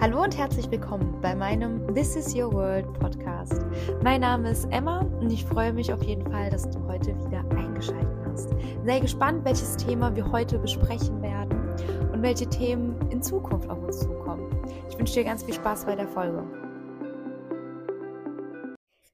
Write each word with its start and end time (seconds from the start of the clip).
Hallo 0.00 0.22
und 0.22 0.38
herzlich 0.38 0.70
willkommen 0.70 1.20
bei 1.20 1.34
meinem 1.34 1.94
This 1.94 2.16
is 2.16 2.34
Your 2.34 2.50
World 2.54 2.90
Podcast. 2.94 3.66
Mein 4.02 4.22
Name 4.22 4.50
ist 4.50 4.64
Emma 4.70 5.00
und 5.00 5.30
ich 5.30 5.44
freue 5.44 5.74
mich 5.74 5.92
auf 5.92 6.02
jeden 6.02 6.24
Fall, 6.32 6.48
dass 6.48 6.70
du 6.70 6.82
heute 6.86 7.08
wieder 7.26 7.44
eingeschaltet 7.50 8.18
hast. 8.24 8.48
Sei 8.86 8.98
gespannt, 8.98 9.44
welches 9.44 9.76
Thema 9.76 10.16
wir 10.16 10.32
heute 10.32 10.58
besprechen 10.58 11.20
werden 11.20 11.52
und 12.12 12.22
welche 12.22 12.48
Themen 12.48 12.98
in 13.10 13.22
Zukunft 13.22 13.68
auf 13.68 13.78
uns 13.82 14.00
zukommen. 14.00 14.50
Ich 14.88 14.98
wünsche 14.98 15.12
dir 15.12 15.24
ganz 15.24 15.42
viel 15.42 15.52
Spaß 15.52 15.84
bei 15.84 15.96
der 15.96 16.08
Folge. 16.08 16.46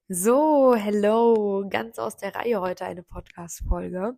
So, 0.07 0.77
hello, 0.77 1.67
ganz 1.69 1.99
aus 1.99 2.17
der 2.17 2.33
Reihe 2.33 2.61
heute 2.61 2.85
eine 2.85 3.03
Podcast-Folge. 3.03 4.17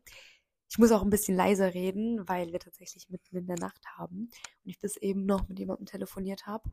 Ich 0.70 0.78
muss 0.78 0.92
auch 0.92 1.02
ein 1.02 1.10
bisschen 1.10 1.36
leiser 1.36 1.72
reden, 1.72 2.28
weil 2.28 2.52
wir 2.52 2.60
tatsächlich 2.60 3.08
mitten 3.08 3.36
in 3.36 3.46
der 3.46 3.58
Nacht 3.58 3.84
haben 3.96 4.30
und 4.64 4.70
ich 4.70 4.78
bis 4.78 4.96
eben 4.96 5.24
noch 5.24 5.48
mit 5.48 5.58
jemandem 5.58 5.86
telefoniert 5.86 6.46
habe 6.46 6.70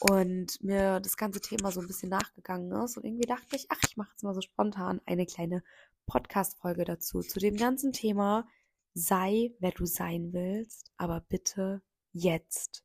und 0.00 0.62
mir 0.62 1.00
das 1.00 1.16
ganze 1.16 1.40
Thema 1.40 1.72
so 1.72 1.80
ein 1.80 1.86
bisschen 1.86 2.10
nachgegangen 2.10 2.70
ist 2.84 2.96
und 2.96 3.04
irgendwie 3.04 3.26
dachte 3.26 3.56
ich, 3.56 3.66
ach, 3.70 3.80
ich 3.86 3.96
mache 3.96 4.10
jetzt 4.10 4.22
mal 4.22 4.34
so 4.34 4.42
spontan 4.42 5.00
eine 5.06 5.24
kleine 5.24 5.62
Podcast-Folge 6.06 6.84
dazu, 6.84 7.20
zu 7.20 7.38
dem 7.38 7.56
ganzen 7.56 7.92
Thema 7.92 8.46
sei, 8.94 9.54
wer 9.58 9.70
du 9.70 9.86
sein 9.86 10.32
willst, 10.32 10.92
aber 10.96 11.20
bitte 11.20 11.82
jetzt. 12.12 12.84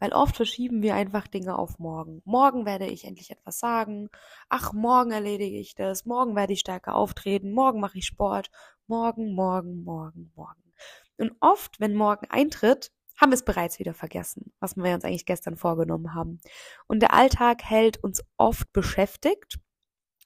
Weil 0.00 0.12
oft 0.12 0.36
verschieben 0.36 0.82
wir 0.82 0.94
einfach 0.94 1.28
Dinge 1.28 1.56
auf 1.56 1.78
morgen. 1.78 2.20
Morgen 2.24 2.66
werde 2.66 2.86
ich 2.86 3.04
endlich 3.04 3.30
etwas 3.30 3.60
sagen. 3.60 4.08
Ach, 4.48 4.72
morgen 4.72 5.12
erledige 5.12 5.58
ich 5.58 5.74
das. 5.74 6.04
Morgen 6.04 6.34
werde 6.34 6.52
ich 6.52 6.60
stärker 6.60 6.96
auftreten. 6.96 7.52
Morgen 7.52 7.80
mache 7.80 7.98
ich 7.98 8.06
Sport. 8.06 8.50
Morgen, 8.92 9.34
morgen, 9.34 9.84
morgen, 9.84 10.30
morgen. 10.36 10.74
Und 11.16 11.32
oft, 11.40 11.80
wenn 11.80 11.94
morgen 11.94 12.26
eintritt, 12.28 12.92
haben 13.18 13.30
wir 13.30 13.36
es 13.36 13.42
bereits 13.42 13.78
wieder 13.78 13.94
vergessen, 13.94 14.52
was 14.60 14.76
wir 14.76 14.92
uns 14.92 15.04
eigentlich 15.04 15.24
gestern 15.24 15.56
vorgenommen 15.56 16.12
haben. 16.12 16.42
Und 16.88 17.00
der 17.00 17.14
Alltag 17.14 17.62
hält 17.64 18.04
uns 18.04 18.22
oft 18.36 18.70
beschäftigt. 18.74 19.58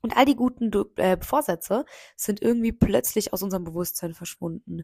Und 0.02 0.16
all 0.16 0.24
die 0.24 0.34
guten 0.34 0.72
äh, 0.96 1.16
Vorsätze 1.22 1.84
sind 2.16 2.42
irgendwie 2.42 2.72
plötzlich 2.72 3.32
aus 3.32 3.44
unserem 3.44 3.62
Bewusstsein 3.62 4.14
verschwunden. 4.14 4.82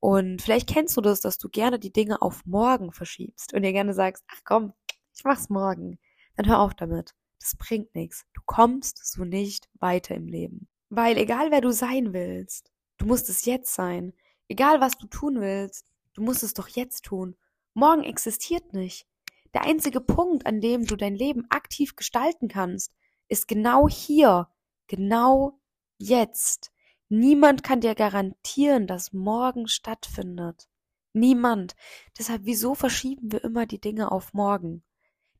Und 0.00 0.40
vielleicht 0.40 0.70
kennst 0.70 0.96
du 0.96 1.02
das, 1.02 1.20
dass 1.20 1.36
du 1.36 1.50
gerne 1.50 1.78
die 1.78 1.92
Dinge 1.92 2.22
auf 2.22 2.46
morgen 2.46 2.92
verschiebst 2.92 3.52
und 3.52 3.60
dir 3.60 3.72
gerne 3.72 3.92
sagst, 3.92 4.24
ach 4.28 4.40
komm, 4.46 4.72
ich 5.14 5.24
mach's 5.24 5.50
morgen. 5.50 5.98
Dann 6.36 6.48
hör 6.48 6.60
auf 6.60 6.72
damit. 6.72 7.14
Das 7.40 7.56
bringt 7.58 7.94
nichts. 7.94 8.24
Du 8.32 8.40
kommst 8.46 9.04
so 9.04 9.26
nicht 9.26 9.68
weiter 9.80 10.14
im 10.14 10.28
Leben. 10.28 10.66
Weil 10.88 11.18
egal 11.18 11.50
wer 11.50 11.60
du 11.60 11.72
sein 11.72 12.14
willst, 12.14 12.72
du 12.98 13.06
musst 13.06 13.28
es 13.28 13.44
jetzt 13.44 13.74
sein. 13.74 14.12
Egal 14.48 14.80
was 14.80 14.98
du 14.98 15.06
tun 15.06 15.40
willst, 15.40 15.86
du 16.14 16.22
musst 16.22 16.42
es 16.42 16.54
doch 16.54 16.68
jetzt 16.68 17.04
tun. 17.04 17.36
Morgen 17.74 18.04
existiert 18.04 18.72
nicht. 18.72 19.06
Der 19.54 19.64
einzige 19.64 20.00
Punkt, 20.00 20.46
an 20.46 20.60
dem 20.60 20.84
du 20.84 20.96
dein 20.96 21.14
Leben 21.14 21.46
aktiv 21.50 21.96
gestalten 21.96 22.48
kannst, 22.48 22.92
ist 23.28 23.48
genau 23.48 23.88
hier, 23.88 24.48
genau 24.86 25.58
jetzt. 25.98 26.72
Niemand 27.08 27.62
kann 27.62 27.80
dir 27.80 27.94
garantieren, 27.94 28.86
dass 28.86 29.12
morgen 29.12 29.68
stattfindet. 29.68 30.68
Niemand. 31.12 31.74
Deshalb, 32.18 32.42
wieso 32.44 32.74
verschieben 32.74 33.32
wir 33.32 33.42
immer 33.44 33.66
die 33.66 33.80
Dinge 33.80 34.12
auf 34.12 34.34
morgen? 34.34 34.82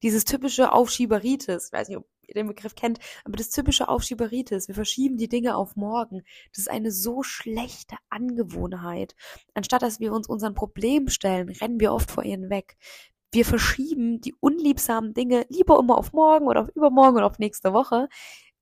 Dieses 0.03 0.25
typische 0.25 0.72
Aufschieberitis, 0.72 1.67
ich 1.67 1.72
weiß 1.72 1.89
nicht, 1.89 1.98
ob 1.98 2.06
den 2.34 2.47
Begriff 2.47 2.75
kennt, 2.75 2.98
aber 3.25 3.37
das 3.37 3.51
typische 3.51 3.89
Aufschieberitis, 3.89 4.69
wir 4.69 4.75
verschieben 4.75 5.17
die 5.17 5.29
Dinge 5.29 5.57
auf 5.57 5.77
morgen. 5.77 6.23
Das 6.53 6.59
ist 6.59 6.71
eine 6.71 6.91
so 6.91 7.23
schlechte 7.23 7.97
Angewohnheit. 8.11 9.15
Anstatt 9.55 9.83
dass 9.83 10.01
wir 10.01 10.12
uns 10.12 10.29
unseren 10.29 10.55
Problem 10.55 11.09
stellen, 11.09 11.49
rennen 11.49 11.81
wir 11.81 11.93
oft 11.93 12.11
vor 12.11 12.25
ihnen 12.25 12.51
weg. 12.51 12.77
Wir 13.33 13.45
verschieben 13.45 14.21
die 14.21 14.34
unliebsamen 14.41 15.12
Dinge 15.12 15.45
lieber 15.51 15.79
immer 15.79 15.99
auf 15.99 16.12
morgen 16.12 16.47
oder 16.47 16.62
auf 16.62 16.69
übermorgen 16.75 17.17
oder 17.17 17.27
auf 17.27 17.39
nächste 17.39 17.73
Woche, 17.73 18.09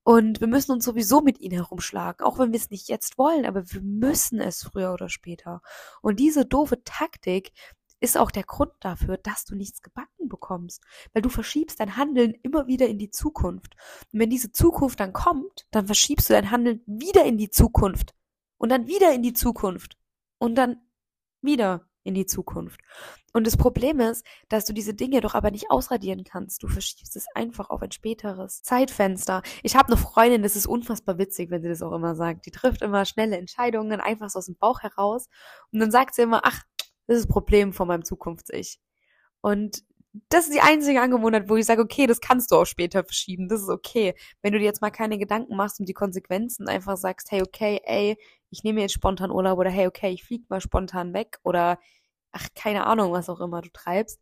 und 0.08 0.40
wir 0.40 0.46
müssen 0.46 0.70
uns 0.70 0.84
sowieso 0.84 1.20
mit 1.20 1.40
ihnen 1.40 1.56
herumschlagen, 1.56 2.24
auch 2.24 2.38
wenn 2.38 2.52
wir 2.52 2.60
es 2.60 2.70
nicht 2.70 2.88
jetzt 2.88 3.18
wollen, 3.18 3.44
aber 3.44 3.72
wir 3.72 3.80
müssen 3.80 4.38
es 4.40 4.62
früher 4.62 4.92
oder 4.92 5.08
später. 5.08 5.62
Und 6.00 6.20
diese 6.20 6.46
doofe 6.46 6.84
Taktik 6.84 7.50
ist 8.00 8.16
auch 8.16 8.30
der 8.30 8.44
Grund 8.44 8.72
dafür, 8.80 9.16
dass 9.18 9.44
du 9.44 9.54
nichts 9.54 9.82
gebacken 9.82 10.28
bekommst, 10.28 10.82
weil 11.12 11.22
du 11.22 11.28
verschiebst 11.28 11.80
dein 11.80 11.96
Handeln 11.96 12.34
immer 12.42 12.66
wieder 12.66 12.86
in 12.88 12.98
die 12.98 13.10
Zukunft. 13.10 13.74
Und 14.12 14.20
wenn 14.20 14.30
diese 14.30 14.52
Zukunft 14.52 15.00
dann 15.00 15.12
kommt, 15.12 15.66
dann 15.70 15.86
verschiebst 15.86 16.28
du 16.28 16.34
dein 16.34 16.50
Handeln 16.50 16.82
wieder 16.86 17.24
in 17.24 17.38
die 17.38 17.50
Zukunft 17.50 18.14
und 18.58 18.70
dann 18.70 18.86
wieder 18.86 19.12
in 19.14 19.22
die 19.22 19.32
Zukunft 19.32 19.96
und 20.38 20.56
dann 20.56 20.76
wieder 21.40 21.86
in 22.06 22.14
die 22.14 22.26
Zukunft. 22.26 22.80
Und 23.32 23.46
das 23.46 23.56
Problem 23.56 24.00
ist, 24.00 24.24
dass 24.48 24.64
du 24.64 24.72
diese 24.72 24.94
Dinge 24.94 25.20
doch 25.20 25.34
aber 25.34 25.50
nicht 25.50 25.70
ausradieren 25.70 26.24
kannst. 26.24 26.62
Du 26.62 26.68
verschiebst 26.68 27.16
es 27.16 27.26
einfach 27.34 27.68
auf 27.68 27.82
ein 27.82 27.90
späteres 27.90 28.62
Zeitfenster. 28.62 29.42
Ich 29.62 29.76
habe 29.76 29.88
eine 29.88 29.96
Freundin, 29.96 30.42
das 30.42 30.56
ist 30.56 30.66
unfassbar 30.66 31.18
witzig, 31.18 31.50
wenn 31.50 31.62
sie 31.62 31.68
das 31.68 31.82
auch 31.82 31.92
immer 31.92 32.14
sagt. 32.14 32.46
Die 32.46 32.50
trifft 32.50 32.80
immer 32.80 33.04
schnelle 33.04 33.36
Entscheidungen, 33.36 34.00
einfach 34.00 34.30
so 34.30 34.38
aus 34.38 34.46
dem 34.46 34.56
Bauch 34.56 34.80
heraus. 34.80 35.28
Und 35.72 35.80
dann 35.80 35.90
sagt 35.90 36.14
sie 36.14 36.22
immer, 36.22 36.42
ach, 36.44 36.62
das 37.06 37.18
ist 37.18 37.26
das 37.26 37.32
Problem 37.32 37.72
von 37.72 37.88
meinem 37.88 38.04
Zukunfts-Ich. 38.04 38.80
Und 39.40 39.84
das 40.28 40.44
ist 40.46 40.54
die 40.54 40.60
einzige 40.60 41.00
Angewohnheit, 41.00 41.48
wo 41.48 41.56
ich 41.56 41.66
sage, 41.66 41.82
okay, 41.82 42.06
das 42.06 42.20
kannst 42.20 42.50
du 42.50 42.56
auch 42.56 42.64
später 42.64 43.04
verschieben, 43.04 43.48
das 43.48 43.62
ist 43.62 43.68
okay. 43.68 44.14
Wenn 44.42 44.52
du 44.52 44.58
dir 44.58 44.64
jetzt 44.64 44.80
mal 44.80 44.90
keine 44.90 45.18
Gedanken 45.18 45.56
machst 45.56 45.78
um 45.80 45.86
die 45.86 45.92
Konsequenzen, 45.92 46.68
einfach 46.68 46.96
sagst, 46.96 47.30
hey, 47.30 47.42
okay, 47.42 47.80
ey, 47.84 48.16
ich 48.50 48.64
nehme 48.64 48.80
jetzt 48.80 48.94
spontan 48.94 49.30
Urlaub 49.30 49.58
oder 49.58 49.70
hey, 49.70 49.86
okay, 49.86 50.10
ich 50.10 50.24
flieg 50.24 50.48
mal 50.48 50.60
spontan 50.60 51.12
weg 51.14 51.38
oder 51.42 51.78
ach, 52.32 52.48
keine 52.54 52.86
Ahnung, 52.86 53.12
was 53.12 53.28
auch 53.28 53.40
immer 53.40 53.62
du 53.62 53.70
treibst, 53.70 54.20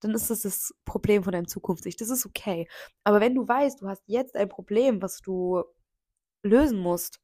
dann 0.00 0.14
ist 0.14 0.30
das 0.30 0.42
das 0.42 0.74
Problem 0.84 1.24
von 1.24 1.32
deinem 1.32 1.48
Zukunftssicht. 1.48 2.00
Das 2.00 2.10
ist 2.10 2.26
okay. 2.26 2.68
Aber 3.04 3.20
wenn 3.20 3.34
du 3.34 3.46
weißt, 3.46 3.80
du 3.80 3.88
hast 3.88 4.02
jetzt 4.06 4.36
ein 4.36 4.48
Problem, 4.48 5.02
was 5.02 5.20
du 5.20 5.62
lösen 6.42 6.78
musst, 6.78 7.20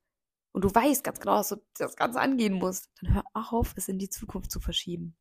und 0.52 0.64
du 0.64 0.74
weißt 0.74 1.02
ganz 1.02 1.18
genau, 1.18 1.36
dass 1.36 1.48
du 1.48 1.56
das 1.78 1.96
Ganze 1.96 2.20
angehen 2.20 2.54
musst, 2.54 2.90
dann 3.00 3.14
hör 3.14 3.24
auf, 3.32 3.72
es 3.76 3.88
in 3.88 3.98
die 3.98 4.10
Zukunft 4.10 4.50
zu 4.50 4.60
verschieben. 4.60 5.16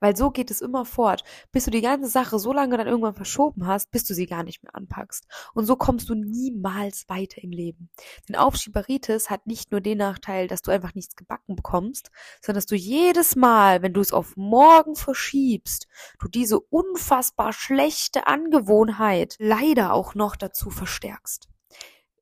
Weil 0.00 0.16
so 0.16 0.30
geht 0.30 0.50
es 0.50 0.62
immer 0.62 0.86
fort, 0.86 1.22
bis 1.52 1.66
du 1.66 1.70
die 1.70 1.82
ganze 1.82 2.08
Sache 2.08 2.38
so 2.38 2.52
lange 2.52 2.78
dann 2.78 2.86
irgendwann 2.86 3.14
verschoben 3.14 3.66
hast, 3.66 3.90
bis 3.90 4.04
du 4.04 4.14
sie 4.14 4.24
gar 4.24 4.42
nicht 4.42 4.62
mehr 4.62 4.74
anpackst. 4.74 5.26
Und 5.52 5.66
so 5.66 5.76
kommst 5.76 6.08
du 6.08 6.14
niemals 6.14 7.06
weiter 7.10 7.42
im 7.42 7.50
Leben. 7.50 7.90
Denn 8.26 8.36
Aufschieberitis 8.36 9.28
hat 9.28 9.46
nicht 9.46 9.70
nur 9.70 9.82
den 9.82 9.98
Nachteil, 9.98 10.48
dass 10.48 10.62
du 10.62 10.70
einfach 10.70 10.94
nichts 10.94 11.14
gebacken 11.14 11.56
bekommst, 11.56 12.10
sondern 12.40 12.58
dass 12.58 12.66
du 12.66 12.76
jedes 12.76 13.36
Mal, 13.36 13.82
wenn 13.82 13.92
du 13.92 14.00
es 14.00 14.14
auf 14.14 14.34
morgen 14.36 14.96
verschiebst, 14.96 15.88
du 16.18 16.28
diese 16.28 16.58
unfassbar 16.58 17.52
schlechte 17.52 18.26
Angewohnheit 18.26 19.36
leider 19.38 19.92
auch 19.92 20.14
noch 20.14 20.36
dazu 20.36 20.70
verstärkst 20.70 21.50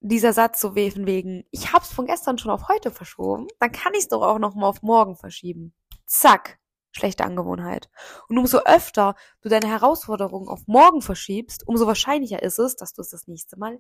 dieser 0.00 0.32
Satz 0.32 0.60
so 0.60 0.74
wegen 0.74 1.06
wegen, 1.06 1.44
ich 1.50 1.72
hab's 1.72 1.92
von 1.92 2.06
gestern 2.06 2.38
schon 2.38 2.50
auf 2.50 2.68
heute 2.68 2.90
verschoben, 2.90 3.48
dann 3.58 3.72
kann 3.72 3.94
ich's 3.94 4.08
doch 4.08 4.22
auch 4.22 4.38
noch 4.38 4.54
mal 4.54 4.68
auf 4.68 4.82
morgen 4.82 5.16
verschieben. 5.16 5.74
Zack, 6.06 6.58
schlechte 6.92 7.24
Angewohnheit. 7.24 7.90
Und 8.28 8.38
umso 8.38 8.58
öfter 8.58 9.14
du 9.42 9.48
deine 9.48 9.68
Herausforderungen 9.68 10.48
auf 10.48 10.66
morgen 10.66 11.02
verschiebst, 11.02 11.66
umso 11.66 11.86
wahrscheinlicher 11.86 12.42
ist 12.42 12.58
es, 12.58 12.76
dass 12.76 12.92
du 12.92 13.02
es 13.02 13.10
das 13.10 13.26
nächste 13.26 13.58
Mal 13.58 13.78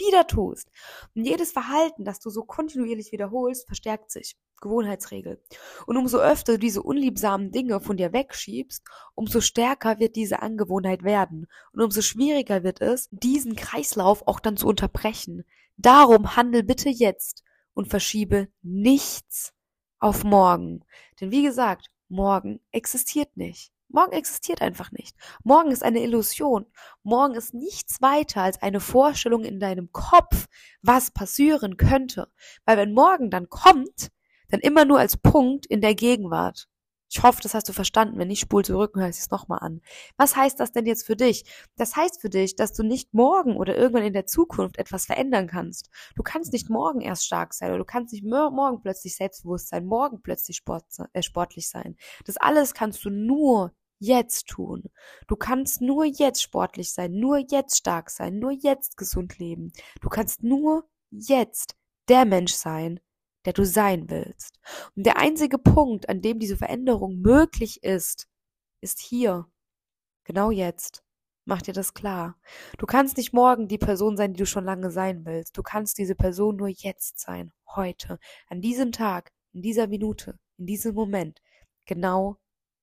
wieder 0.00 0.26
tust. 0.26 0.68
Und 1.14 1.24
jedes 1.24 1.52
Verhalten, 1.52 2.04
das 2.04 2.18
du 2.18 2.30
so 2.30 2.42
kontinuierlich 2.42 3.12
wiederholst, 3.12 3.66
verstärkt 3.66 4.10
sich. 4.10 4.36
Gewohnheitsregel. 4.60 5.42
Und 5.86 5.96
umso 5.96 6.18
öfter 6.18 6.54
du 6.54 6.58
diese 6.58 6.82
unliebsamen 6.82 7.50
Dinge 7.50 7.80
von 7.80 7.96
dir 7.96 8.12
wegschiebst, 8.12 8.82
umso 9.14 9.40
stärker 9.40 9.98
wird 9.98 10.16
diese 10.16 10.42
Angewohnheit 10.42 11.02
werden. 11.02 11.46
Und 11.72 11.82
umso 11.82 12.02
schwieriger 12.02 12.62
wird 12.62 12.80
es, 12.80 13.08
diesen 13.10 13.56
Kreislauf 13.56 14.26
auch 14.26 14.40
dann 14.40 14.56
zu 14.56 14.66
unterbrechen. 14.66 15.44
Darum 15.76 16.36
handel 16.36 16.62
bitte 16.62 16.90
jetzt 16.90 17.42
und 17.74 17.88
verschiebe 17.88 18.48
nichts 18.62 19.54
auf 19.98 20.24
morgen. 20.24 20.84
Denn 21.20 21.30
wie 21.30 21.42
gesagt, 21.42 21.90
morgen 22.08 22.60
existiert 22.70 23.36
nicht. 23.36 23.72
Morgen 23.92 24.12
existiert 24.12 24.62
einfach 24.62 24.92
nicht. 24.92 25.16
Morgen 25.42 25.72
ist 25.72 25.82
eine 25.82 26.02
Illusion. 26.02 26.66
Morgen 27.02 27.34
ist 27.34 27.54
nichts 27.54 28.00
weiter 28.00 28.42
als 28.42 28.62
eine 28.62 28.78
Vorstellung 28.78 29.42
in 29.42 29.58
deinem 29.58 29.90
Kopf, 29.90 30.46
was 30.80 31.10
passieren 31.10 31.76
könnte. 31.76 32.28
Weil 32.64 32.76
wenn 32.76 32.92
morgen 32.92 33.30
dann 33.30 33.48
kommt, 33.48 34.10
dann 34.48 34.60
immer 34.60 34.84
nur 34.84 35.00
als 35.00 35.16
Punkt 35.16 35.66
in 35.66 35.80
der 35.80 35.96
Gegenwart. 35.96 36.68
Ich 37.12 37.24
hoffe, 37.24 37.40
das 37.42 37.54
hast 37.54 37.68
du 37.68 37.72
verstanden. 37.72 38.18
Wenn 38.18 38.28
nicht, 38.28 38.38
spul 38.38 38.64
zurück 38.64 38.94
und 38.94 39.00
hör 39.02 39.08
es 39.08 39.30
nochmal 39.30 39.58
an. 39.60 39.80
Was 40.16 40.36
heißt 40.36 40.60
das 40.60 40.70
denn 40.70 40.86
jetzt 40.86 41.04
für 41.04 41.16
dich? 41.16 41.44
Das 41.76 41.96
heißt 41.96 42.20
für 42.20 42.30
dich, 42.30 42.54
dass 42.54 42.72
du 42.72 42.84
nicht 42.84 43.12
morgen 43.12 43.56
oder 43.56 43.76
irgendwann 43.76 44.04
in 44.04 44.12
der 44.12 44.26
Zukunft 44.26 44.78
etwas 44.78 45.06
verändern 45.06 45.48
kannst. 45.48 45.90
Du 46.14 46.22
kannst 46.22 46.52
nicht 46.52 46.70
morgen 46.70 47.00
erst 47.00 47.26
stark 47.26 47.52
sein 47.54 47.70
oder 47.70 47.78
du 47.78 47.84
kannst 47.84 48.12
nicht 48.12 48.24
morgen 48.24 48.80
plötzlich 48.80 49.16
selbstbewusst 49.16 49.68
sein, 49.68 49.86
morgen 49.86 50.22
plötzlich 50.22 50.56
sport, 50.58 50.84
äh, 51.12 51.22
sportlich 51.22 51.68
sein. 51.68 51.96
Das 52.24 52.36
alles 52.36 52.74
kannst 52.74 53.04
du 53.04 53.10
nur 53.10 53.72
jetzt 54.00 54.48
tun. 54.48 54.84
Du 55.28 55.36
kannst 55.36 55.80
nur 55.80 56.04
jetzt 56.04 56.42
sportlich 56.42 56.92
sein, 56.92 57.12
nur 57.12 57.38
jetzt 57.38 57.76
stark 57.76 58.10
sein, 58.10 58.38
nur 58.38 58.50
jetzt 58.50 58.96
gesund 58.96 59.38
leben. 59.38 59.72
Du 60.00 60.08
kannst 60.08 60.42
nur 60.42 60.88
jetzt 61.10 61.76
der 62.08 62.24
Mensch 62.24 62.54
sein, 62.54 62.98
der 63.44 63.52
du 63.52 63.64
sein 63.64 64.10
willst. 64.10 64.58
Und 64.96 65.06
der 65.06 65.18
einzige 65.18 65.58
Punkt, 65.58 66.08
an 66.08 66.22
dem 66.22 66.38
diese 66.38 66.56
Veränderung 66.56 67.20
möglich 67.20 67.82
ist, 67.82 68.28
ist 68.80 69.00
hier. 69.00 69.46
Genau 70.24 70.50
jetzt. 70.50 71.04
Mach 71.44 71.62
dir 71.62 71.72
das 71.72 71.94
klar. 71.94 72.36
Du 72.78 72.86
kannst 72.86 73.16
nicht 73.16 73.32
morgen 73.32 73.66
die 73.66 73.78
Person 73.78 74.16
sein, 74.16 74.34
die 74.34 74.38
du 74.38 74.46
schon 74.46 74.64
lange 74.64 74.90
sein 74.90 75.24
willst. 75.24 75.56
Du 75.56 75.62
kannst 75.62 75.98
diese 75.98 76.14
Person 76.14 76.56
nur 76.56 76.68
jetzt 76.68 77.18
sein, 77.18 77.52
heute, 77.66 78.18
an 78.48 78.60
diesem 78.60 78.92
Tag, 78.92 79.32
in 79.52 79.62
dieser 79.62 79.86
Minute, 79.88 80.38
in 80.58 80.66
diesem 80.66 80.94
Moment, 80.94 81.40
genau 81.86 82.36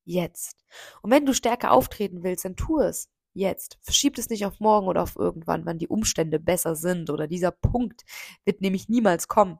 jetzt. 0.07 0.65
Und 1.01 1.11
wenn 1.11 1.25
du 1.25 1.33
stärker 1.33 1.71
auftreten 1.71 2.23
willst, 2.23 2.45
dann 2.45 2.55
tu 2.55 2.79
es 2.79 3.09
jetzt. 3.33 3.77
Verschieb 3.81 4.17
es 4.17 4.29
nicht 4.29 4.45
auf 4.45 4.59
morgen 4.59 4.87
oder 4.87 5.03
auf 5.03 5.15
irgendwann, 5.15 5.65
wann 5.65 5.77
die 5.77 5.87
Umstände 5.87 6.39
besser 6.39 6.75
sind 6.75 7.09
oder 7.09 7.27
dieser 7.27 7.51
Punkt 7.51 8.03
wird 8.45 8.61
nämlich 8.61 8.89
niemals 8.89 9.27
kommen. 9.27 9.59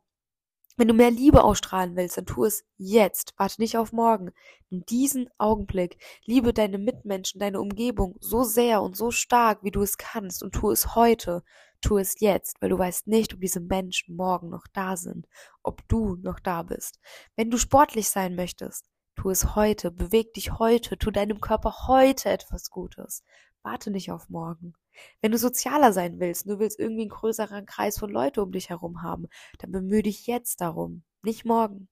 Wenn 0.79 0.87
du 0.87 0.93
mehr 0.93 1.09
Liebe 1.09 1.43
ausstrahlen 1.43 1.95
willst, 1.95 2.17
dann 2.17 2.27
tu 2.27 2.45
es 2.45 2.63
jetzt. 2.77 3.33
Warte 3.37 3.59
nicht 3.59 3.77
auf 3.77 3.93
morgen. 3.93 4.31
In 4.69 4.85
diesem 4.85 5.27
Augenblick 5.39 5.97
liebe 6.25 6.53
deine 6.53 6.77
Mitmenschen, 6.77 7.39
deine 7.39 7.59
Umgebung 7.59 8.15
so 8.19 8.43
sehr 8.43 8.83
und 8.83 8.95
so 8.95 9.09
stark, 9.09 9.63
wie 9.63 9.71
du 9.71 9.81
es 9.81 9.97
kannst 9.97 10.43
und 10.43 10.53
tu 10.53 10.69
es 10.69 10.95
heute. 10.95 11.43
Tu 11.81 11.97
es 11.97 12.19
jetzt, 12.19 12.61
weil 12.61 12.69
du 12.69 12.77
weißt 12.77 13.07
nicht, 13.07 13.33
ob 13.33 13.41
diese 13.41 13.59
Menschen 13.59 14.15
morgen 14.15 14.49
noch 14.49 14.65
da 14.73 14.97
sind, 14.97 15.27
ob 15.61 15.87
du 15.87 16.15
noch 16.21 16.39
da 16.39 16.63
bist. 16.63 16.99
Wenn 17.35 17.51
du 17.51 17.57
sportlich 17.57 18.09
sein 18.09 18.35
möchtest, 18.35 18.87
tu 19.17 19.29
es 19.31 19.55
heute, 19.55 19.91
beweg 19.91 20.33
dich 20.33 20.59
heute, 20.59 20.97
tu 20.97 21.11
deinem 21.11 21.41
Körper 21.41 21.87
heute 21.87 22.29
etwas 22.29 22.69
Gutes. 22.69 23.23
Warte 23.63 23.91
nicht 23.91 24.11
auf 24.11 24.29
morgen. 24.29 24.73
Wenn 25.21 25.31
du 25.31 25.37
sozialer 25.37 25.91
sein 25.91 26.19
willst, 26.19 26.47
du 26.47 26.59
willst 26.59 26.79
irgendwie 26.79 27.01
einen 27.01 27.09
größeren 27.09 27.65
Kreis 27.65 27.97
von 27.97 28.09
Leuten 28.09 28.39
um 28.39 28.51
dich 28.51 28.69
herum 28.69 29.01
haben, 29.01 29.27
dann 29.59 29.71
bemühe 29.71 30.03
dich 30.03 30.27
jetzt 30.27 30.61
darum. 30.61 31.03
Nicht 31.23 31.45
morgen. 31.45 31.89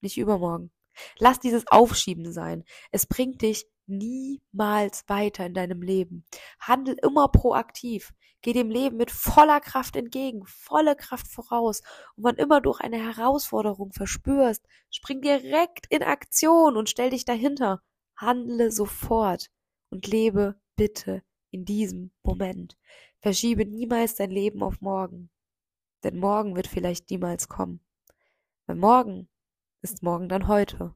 Nicht 0.00 0.16
übermorgen. 0.16 0.70
Lass 1.18 1.40
dieses 1.40 1.66
Aufschieben 1.68 2.32
sein. 2.32 2.64
Es 2.90 3.06
bringt 3.06 3.42
dich 3.42 3.66
niemals 3.86 5.04
weiter 5.08 5.46
in 5.46 5.54
deinem 5.54 5.82
Leben. 5.82 6.24
Handel 6.60 6.96
immer 7.02 7.28
proaktiv. 7.28 8.12
Geh 8.40 8.52
dem 8.52 8.70
Leben 8.70 8.96
mit 8.96 9.10
voller 9.10 9.60
Kraft 9.60 9.96
entgegen, 9.96 10.44
volle 10.46 10.94
Kraft 10.94 11.26
voraus. 11.26 11.82
Und 12.14 12.24
wann 12.24 12.36
immer 12.36 12.60
du 12.60 12.72
eine 12.72 12.98
Herausforderung 12.98 13.92
verspürst, 13.92 14.64
spring 14.90 15.20
direkt 15.20 15.86
in 15.90 16.02
Aktion 16.02 16.76
und 16.76 16.88
stell 16.88 17.10
dich 17.10 17.24
dahinter. 17.24 17.82
Handle 18.16 18.70
sofort 18.70 19.48
und 19.90 20.06
lebe 20.06 20.60
bitte 20.76 21.22
in 21.50 21.64
diesem 21.64 22.12
Moment. 22.22 22.76
Verschiebe 23.20 23.64
niemals 23.64 24.14
dein 24.14 24.30
Leben 24.30 24.62
auf 24.62 24.80
morgen, 24.80 25.30
denn 26.04 26.18
morgen 26.18 26.54
wird 26.54 26.68
vielleicht 26.68 27.10
niemals 27.10 27.48
kommen. 27.48 27.80
Weil 28.66 28.76
morgen 28.76 29.28
ist 29.82 30.02
morgen 30.02 30.28
dann 30.28 30.48
heute 30.48 30.94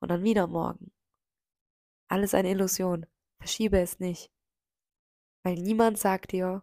und 0.00 0.10
dann 0.10 0.24
wieder 0.24 0.46
morgen. 0.46 0.92
Alles 2.08 2.34
eine 2.34 2.50
Illusion. 2.50 3.06
Verschiebe 3.38 3.78
es 3.80 4.00
nicht. 4.00 4.30
Weil 5.42 5.54
niemand 5.54 5.98
sagt 5.98 6.32
dir, 6.32 6.62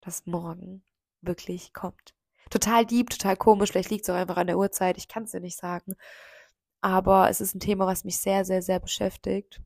dass 0.00 0.26
morgen 0.26 0.84
wirklich 1.20 1.72
kommt. 1.72 2.14
Total 2.50 2.86
deep, 2.86 3.10
total 3.10 3.36
komisch, 3.36 3.72
vielleicht 3.72 3.90
liegt 3.90 4.04
es 4.04 4.10
auch 4.10 4.14
einfach 4.14 4.36
an 4.36 4.46
der 4.46 4.58
Uhrzeit, 4.58 4.98
ich 4.98 5.08
kann 5.08 5.24
es 5.24 5.32
dir 5.32 5.40
nicht 5.40 5.58
sagen. 5.58 5.94
Aber 6.80 7.28
es 7.28 7.40
ist 7.40 7.54
ein 7.54 7.60
Thema, 7.60 7.86
was 7.86 8.04
mich 8.04 8.18
sehr, 8.18 8.44
sehr, 8.44 8.62
sehr 8.62 8.78
beschäftigt 8.78 9.60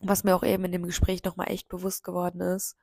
was 0.00 0.24
mir 0.24 0.34
auch 0.34 0.42
eben 0.42 0.64
in 0.64 0.72
dem 0.72 0.84
Gespräch 0.84 1.22
nochmal 1.24 1.50
echt 1.50 1.68
bewusst 1.68 2.04
geworden 2.04 2.40
ist, 2.40 2.76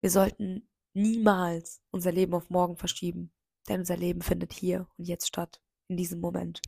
wir 0.00 0.10
sollten 0.10 0.68
niemals 0.92 1.82
unser 1.90 2.12
Leben 2.12 2.34
auf 2.34 2.50
morgen 2.50 2.76
verschieben, 2.76 3.32
denn 3.68 3.80
unser 3.80 3.96
Leben 3.96 4.22
findet 4.22 4.52
hier 4.52 4.88
und 4.96 5.06
jetzt 5.06 5.26
statt, 5.26 5.60
in 5.88 5.96
diesem 5.96 6.20
Moment. 6.20 6.60